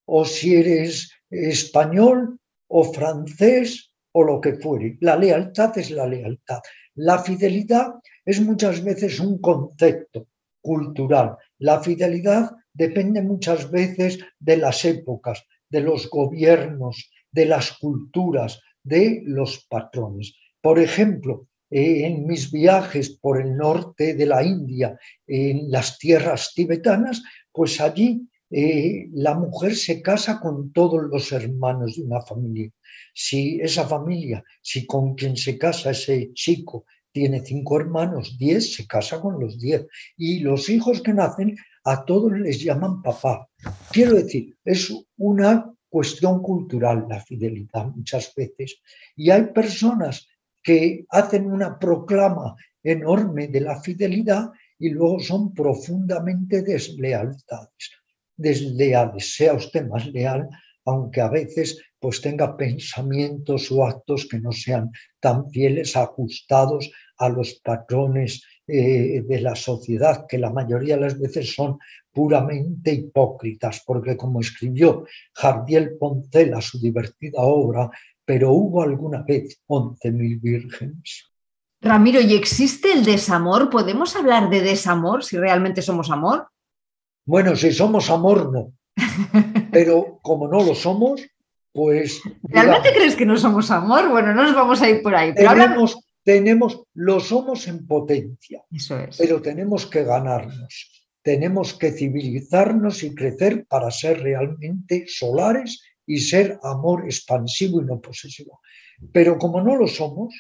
[0.06, 4.98] o si eres español o francés o lo que fuere.
[5.02, 6.62] La lealtad es la lealtad.
[6.96, 7.94] La fidelidad
[8.26, 10.28] es muchas veces un concepto
[10.62, 11.38] cultural.
[11.60, 19.22] La fidelidad depende muchas veces de las épocas, de los gobiernos, de las culturas, de
[19.26, 20.36] los patrones.
[20.62, 27.24] Por ejemplo, en mis viajes por el norte de la India, en las tierras tibetanas,
[27.52, 32.70] pues allí eh, la mujer se casa con todos los hermanos de una familia.
[33.12, 38.86] Si esa familia, si con quien se casa ese chico tiene cinco hermanos, diez, se
[38.86, 39.88] casa con los diez.
[40.18, 43.50] Y los hijos que nacen, a todos les llaman papá.
[43.92, 48.80] Quiero decir, es una cuestión cultural la fidelidad muchas veces.
[49.16, 50.28] Y hay personas
[50.62, 58.03] que hacen una proclama enorme de la fidelidad y luego son profundamente deslealtades
[58.36, 60.50] desleales, sea usted más leal,
[60.86, 67.30] aunque a veces pues tenga pensamientos o actos que no sean tan fieles, ajustados a
[67.30, 71.78] los patrones eh, de la sociedad, que la mayoría de las veces son
[72.12, 77.90] puramente hipócritas, porque como escribió Jardiel Poncela su divertida obra,
[78.26, 81.30] pero hubo alguna vez once mil vírgenes.
[81.82, 83.70] Ramiro, ¿y existe el desamor?
[83.70, 86.48] ¿Podemos hablar de desamor si realmente somos amor?
[87.26, 88.74] Bueno, si somos amor, no.
[89.72, 91.22] Pero como no lo somos,
[91.72, 92.22] pues...
[92.44, 94.10] ¿Realmente crees que no somos amor?
[94.10, 95.34] Bueno, no nos vamos a ir por ahí.
[95.34, 98.64] tenemos, tenemos, lo somos en potencia.
[98.72, 99.18] Eso es.
[99.18, 101.06] Pero tenemos que ganarnos.
[101.22, 108.02] Tenemos que civilizarnos y crecer para ser realmente solares y ser amor expansivo y no
[108.02, 108.60] posesivo.
[109.12, 110.34] Pero como no lo somos,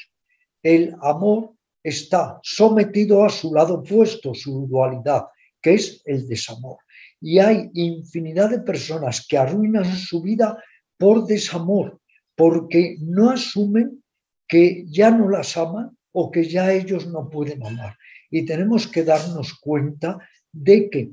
[0.61, 5.25] el amor está sometido a su lado opuesto, su dualidad,
[5.63, 6.77] que es el desamor.
[7.19, 10.61] Y hay infinidad de personas que arruinan su vida
[10.97, 11.99] por desamor,
[12.35, 14.03] porque no asumen
[14.47, 17.97] que ya no las aman o que ya ellos no pueden amar.
[18.29, 20.19] Y tenemos que darnos cuenta
[20.51, 21.11] de que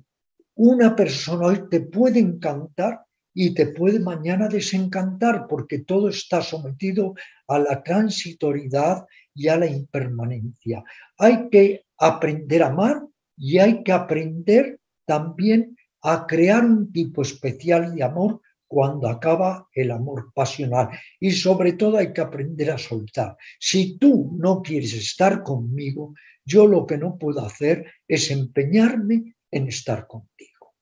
[0.56, 3.00] una persona hoy te puede encantar
[3.32, 7.14] y te puede mañana desencantar porque todo está sometido
[7.46, 10.82] a la transitoriedad y a la impermanencia.
[11.16, 13.06] Hay que aprender a amar
[13.40, 19.90] y hay que aprender también a crear un tipo especial de amor cuando acaba el
[19.90, 20.90] amor pasional.
[21.18, 23.36] Y sobre todo hay que aprender a soltar.
[23.58, 26.14] Si tú no quieres estar conmigo,
[26.44, 30.74] yo lo que no puedo hacer es empeñarme en estar contigo.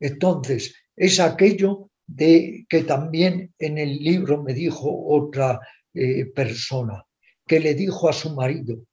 [0.00, 5.60] Entonces, es aquello de que también en el libro me dijo otra
[5.94, 7.04] eh, persona,
[7.46, 8.84] que le dijo a su marido,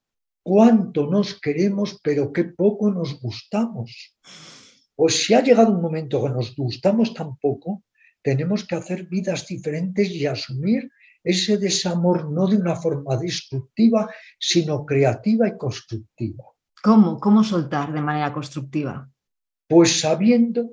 [0.46, 4.16] cuánto nos queremos, pero qué poco nos gustamos.
[4.96, 7.82] Pues si ha llegado un momento que nos gustamos tan poco,
[8.22, 10.92] tenemos que hacer vidas diferentes y asumir
[11.24, 16.44] ese desamor no de una forma destructiva, sino creativa y constructiva.
[16.84, 17.20] ¿Cómo?
[17.20, 19.10] ¿Cómo soltar de manera constructiva?
[19.68, 20.70] Pues sabiendo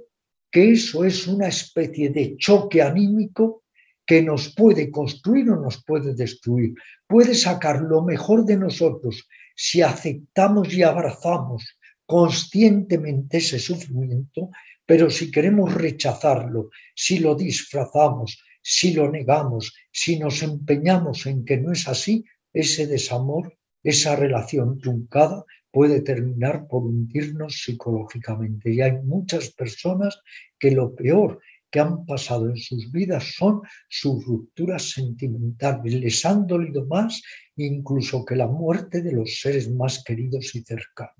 [0.50, 3.64] que eso es una especie de choque anímico
[4.04, 6.74] que nos puede construir o nos puede destruir.
[7.06, 9.26] Puede sacar lo mejor de nosotros
[9.56, 14.50] si aceptamos y abrazamos conscientemente ese sufrimiento
[14.86, 21.56] pero si queremos rechazarlo, si lo disfrazamos, si lo negamos, si nos empeñamos en que
[21.56, 28.72] no es así, ese desamor, esa relación truncada puede terminar por hundirnos psicológicamente.
[28.72, 30.20] Y hay muchas personas
[30.58, 31.40] que lo peor
[31.72, 35.94] que han pasado en sus vidas son sus rupturas sentimentales.
[35.94, 37.22] Les han dolido más
[37.56, 41.16] incluso que la muerte de los seres más queridos y cercanos.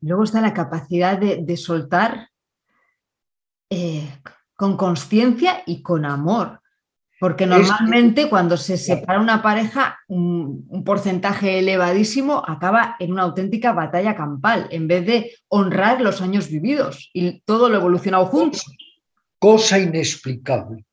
[0.00, 2.30] Luego está la capacidad de, de soltar
[3.68, 4.08] eh,
[4.54, 6.60] con conciencia y con amor.
[7.18, 14.14] Porque normalmente cuando se separa una pareja, un, porcentaje elevadísimo acaba en una auténtica batalla
[14.14, 18.64] campal, en vez de honrar los años vividos y todo lo evolucionado juntos.
[19.38, 20.84] Cosa inexplicable,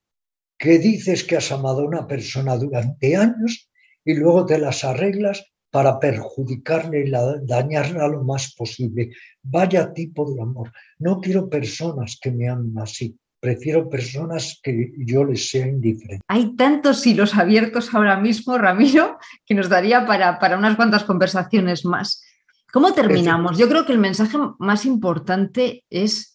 [0.58, 3.70] que dices que has amado a una persona durante años
[4.06, 7.12] y luego te las arreglas para perjudicarle y
[7.48, 9.10] dañarla lo más posible.
[9.42, 10.72] Vaya tipo de amor.
[11.00, 13.18] No quiero personas que me amen así.
[13.40, 16.24] Prefiero personas que yo les sea indiferente.
[16.28, 21.86] Hay tantos hilos abiertos ahora mismo, Ramiro, que nos daría para, para unas cuantas conversaciones
[21.86, 22.24] más.
[22.72, 23.58] ¿Cómo terminamos?
[23.58, 26.33] Yo creo que el mensaje más importante es,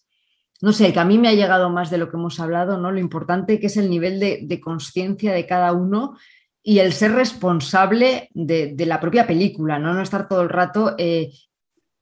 [0.61, 2.91] no sé, que a mí me ha llegado más de lo que hemos hablado, ¿no?
[2.91, 6.15] Lo importante que es el nivel de, de conciencia de cada uno
[6.61, 9.93] y el ser responsable de, la propia película, ¿no?
[9.93, 11.31] No estar todo el rato eh,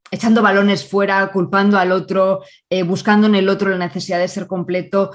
[0.10, 4.48] echando balones fuera, culpando al otro, eh, buscando en el otro la necesidad de ser
[4.48, 5.12] completo,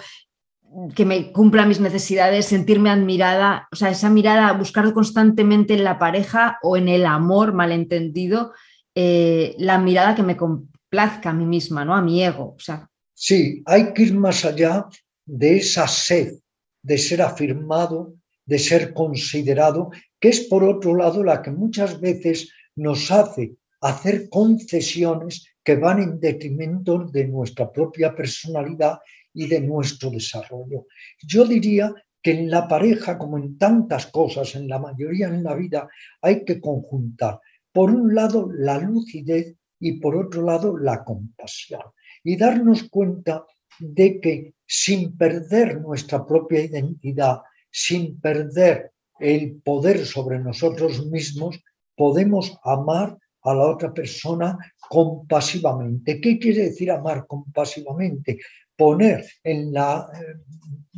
[0.95, 5.99] que me cumpla mis necesidades, sentirme admirada, o sea, esa mirada, buscar constantemente en la
[5.99, 8.53] pareja o en el amor malentendido,
[8.95, 11.95] eh, la mirada que me complazca a mí misma, ¿no?
[11.95, 12.55] A mi ego.
[12.57, 12.89] O sea.
[13.25, 14.89] Sí, hay que ir más allá
[15.25, 16.41] de esa sed
[16.83, 22.51] de ser afirmado, de ser considerado, que es por otro lado la que muchas veces
[22.75, 28.99] nos hace hacer concesiones que van en detrimento de nuestra propia personalidad
[29.33, 30.87] y de nuestro desarrollo.
[31.23, 35.55] Yo diría que en la pareja, como en tantas cosas, en la mayoría en la
[35.55, 35.89] vida,
[36.21, 37.39] hay que conjuntar,
[37.71, 41.83] por un lado, la lucidez y por otro lado, la compasión.
[42.25, 43.45] Y darnos cuenta
[43.79, 51.63] de que sin perder nuestra propia identidad, sin perder el poder sobre nosotros mismos,
[51.97, 54.57] podemos amar a la otra persona
[54.89, 56.21] compasivamente.
[56.21, 58.39] ¿Qué quiere decir amar compasivamente?
[58.77, 60.09] Poner en la,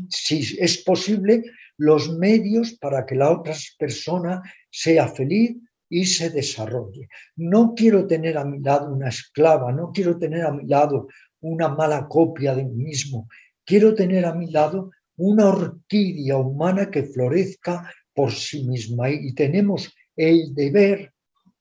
[0.08, 1.44] si es posible,
[1.76, 5.56] los medios para que la otra persona sea feliz
[5.88, 7.08] y se desarrolle.
[7.36, 11.08] No quiero tener a mi lado una esclava, no quiero tener a mi lado
[11.40, 13.28] una mala copia de mí mismo,
[13.64, 19.92] quiero tener a mi lado una orquídea humana que florezca por sí misma y tenemos
[20.16, 21.12] el deber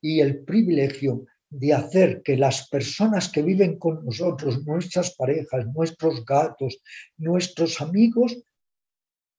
[0.01, 6.25] y el privilegio de hacer que las personas que viven con nosotros, nuestras parejas, nuestros
[6.25, 6.81] gatos,
[7.17, 8.43] nuestros amigos,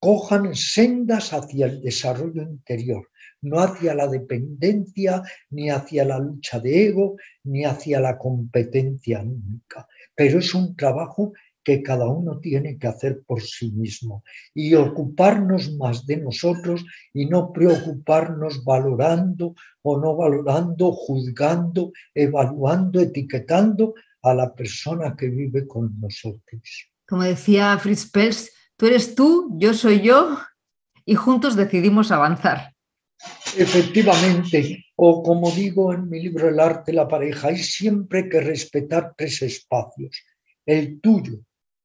[0.05, 3.09] cojan sendas hacia el desarrollo interior,
[3.41, 9.89] no hacia la dependencia, ni hacia la lucha de ego, ni hacia la competencia única.
[10.15, 11.33] Pero es un trabajo
[11.65, 16.85] que cada uno tiene que hacer por sí mismo y ocuparnos más de nosotros
[17.15, 25.67] y no preocuparnos valorando o no valorando, juzgando, evaluando, etiquetando a la persona que vive
[25.67, 26.91] con nosotros.
[27.09, 30.39] Como decía Fritz Pels, tú eres tú, yo soy yo
[31.05, 32.75] y juntos decidimos avanzar.
[33.57, 38.41] Efectivamente, o como digo en mi libro El arte de la pareja, hay siempre que
[38.41, 40.21] respetar tres espacios,
[40.67, 41.41] el tuyo,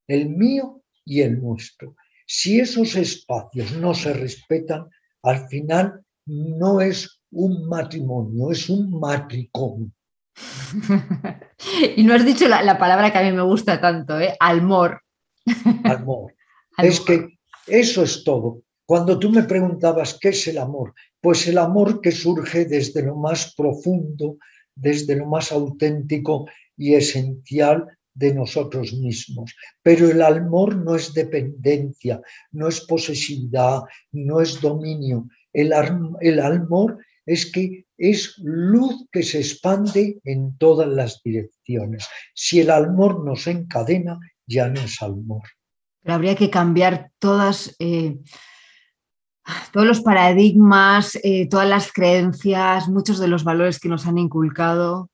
[0.07, 1.95] el mío y el nuestro.
[2.25, 4.87] Si esos espacios no se respetan,
[5.23, 9.91] al final no es un matrimonio, es un matricomio.
[11.95, 14.35] y no has dicho la, palabra que a mí me gusta tanto, ¿eh?
[14.39, 15.01] Almor.
[15.83, 16.33] Almor.
[16.83, 18.63] Es que eso es todo.
[18.85, 23.15] Cuando tú me preguntabas qué es el amor, pues el amor que surge desde lo
[23.15, 24.37] más profundo,
[24.75, 29.55] desde lo más auténtico y esencial de nosotros mismos.
[29.83, 32.21] Pero el amor no es dependencia,
[32.51, 35.27] no es posesividad, no es dominio.
[35.53, 35.73] El,
[36.21, 42.07] el amor es que es luz que se expande en todas las direcciones.
[42.33, 45.43] Si el amor nos encadena, ya no es amor.
[46.01, 47.11] Pero habría que cambiar
[47.79, 48.17] eh,
[49.71, 55.09] todos los paradigmas, eh, todas las creencias, muchos de los valores que nos han inculcado.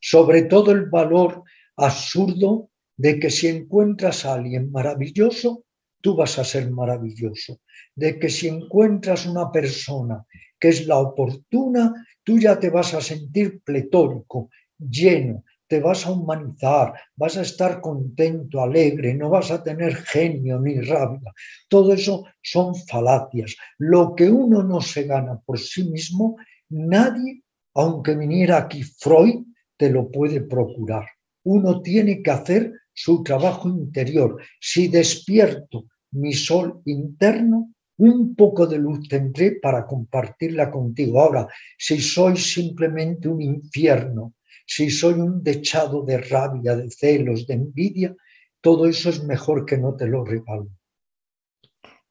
[0.00, 1.42] Sobre todo el valor
[1.76, 5.64] absurdo de que si encuentras a alguien maravilloso,
[6.00, 7.60] tú vas a ser maravilloso.
[7.94, 10.24] De que si encuentras una persona
[10.58, 16.12] que es la oportuna, tú ya te vas a sentir pletórico, lleno, te vas a
[16.12, 21.32] humanizar, vas a estar contento, alegre, no vas a tener genio ni rabia.
[21.68, 23.56] Todo eso son falacias.
[23.78, 26.36] Lo que uno no se gana por sí mismo,
[26.68, 27.42] nadie,
[27.74, 29.44] aunque viniera aquí Freud,
[29.76, 31.06] te lo puede procurar
[31.46, 34.42] uno tiene que hacer su trabajo interior.
[34.60, 41.20] Si despierto mi sol interno, un poco de luz tendré para compartirla contigo.
[41.20, 41.46] Ahora,
[41.78, 44.34] si soy simplemente un infierno,
[44.66, 48.16] si soy un dechado de rabia, de celos, de envidia,
[48.60, 50.68] todo eso es mejor que no te lo regalo.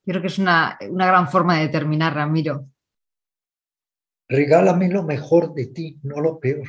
[0.06, 2.70] Creo que es una, gran forma de terminar, Ramiro.
[4.28, 6.68] Regálame lo mejor de ti, no lo peor.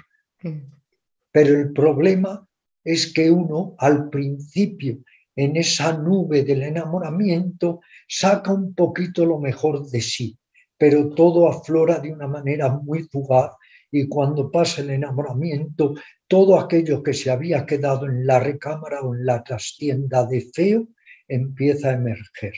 [1.30, 2.46] Pero el problema
[2.82, 4.98] es que uno al principio
[5.34, 10.38] en esa nube del enamoramiento saca un poquito lo mejor de sí,
[10.78, 13.52] pero todo aflora de una manera muy fugaz
[13.90, 15.94] y cuando pasa el enamoramiento,
[16.26, 20.88] todo aquello que se había quedado en la recámara o en la trastienda de feo
[21.28, 22.54] empieza a emerger.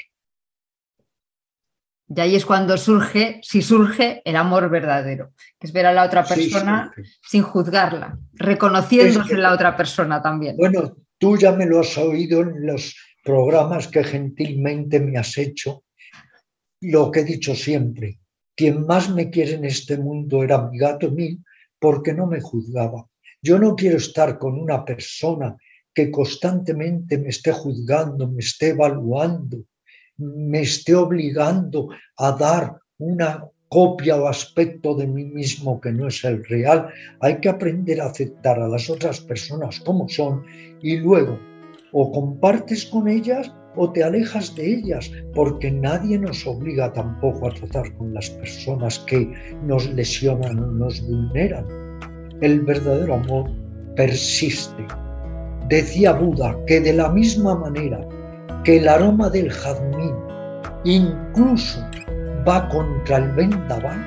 [2.09, 6.05] Y ahí es cuando surge, si surge, el amor verdadero, que es ver a la
[6.05, 6.91] otra persona
[7.23, 10.57] sin juzgarla, reconociéndose en la otra persona también.
[10.57, 15.85] Bueno, tú ya me lo has oído en los programas que gentilmente me has hecho,
[16.81, 18.21] lo que he dicho siempre,
[18.59, 21.45] quien más me quiere en este mundo era mi gato mil,
[21.79, 23.07] porque no me juzgaba.
[23.41, 25.57] Yo no quiero estar con una persona
[25.95, 29.59] que constantemente me esté juzgando, me esté evaluando,
[30.17, 36.25] me esté obligando a dar una copia o aspecto de mí mismo que no es
[36.25, 36.89] el real.
[37.21, 40.43] Hay que aprender a aceptar a las otras personas como son
[40.83, 41.39] y luego
[41.93, 47.55] o compartes con ellas o te alejas de ellas, porque nadie nos obliga tampoco a
[47.55, 49.33] tratar con las personas que
[49.65, 51.65] nos lesionan o nos vulneran.
[52.41, 53.51] El verdadero amor
[53.97, 54.85] persiste.
[55.69, 58.01] Decía Buda que de la misma manera
[58.65, 60.15] que el aroma del jazmín
[60.85, 61.81] incluso
[62.47, 63.99] va contra el vendaval,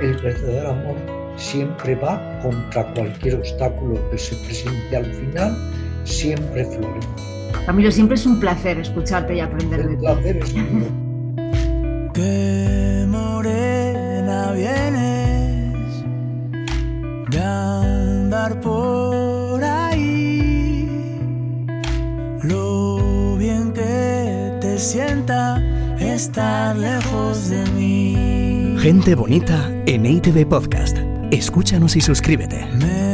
[0.00, 0.96] el verdadero amor
[1.36, 5.56] siempre va contra cualquier obstáculo que se presente al final,
[6.04, 7.37] siempre florece.
[7.68, 10.06] Camilo, siempre es un placer escucharte y aprender de ti.
[10.24, 10.86] El placer.
[12.14, 16.02] Qué morena vienes
[17.28, 21.20] de andar por ahí,
[22.42, 25.62] lo bien que te sienta
[26.00, 28.76] estar lejos de mí.
[28.78, 30.96] Gente bonita en ITV Podcast.
[31.30, 32.64] Escúchanos y suscríbete.
[32.78, 33.07] Me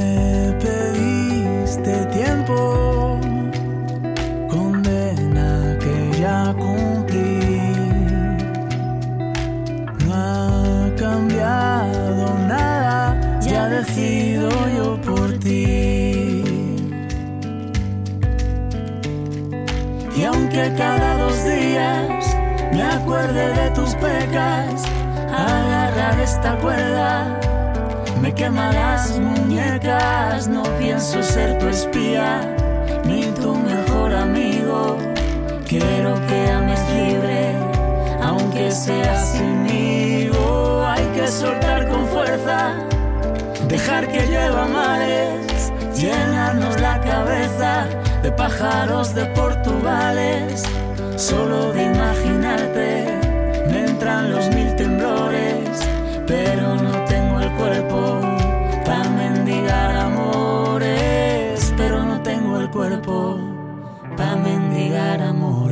[20.57, 22.37] Aunque cada dos días
[22.73, 24.85] me acuerde de tus pecas,
[25.29, 27.41] agarrar esta cuerda
[28.21, 32.55] me quema las muñecas, no pienso ser tu espía,
[33.05, 34.97] ni tu mejor amigo.
[35.67, 37.57] Quiero que ames libre,
[38.23, 40.87] aunque sea sinmigo.
[40.87, 42.75] Hay que soltar con fuerza,
[43.67, 47.89] dejar que lleva mares, llenarnos la cabeza
[48.25, 50.63] de pájaros de Portugales.
[51.17, 53.21] Solo de imaginarte
[53.69, 55.69] me entran los mil temblores,
[56.27, 58.21] pero no tengo el cuerpo
[58.87, 63.39] para mendigar amores, pero no tengo el cuerpo
[64.17, 65.64] para mendigar amores.